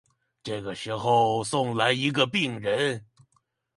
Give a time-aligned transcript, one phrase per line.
[0.43, 3.05] 這個時候送來一個病人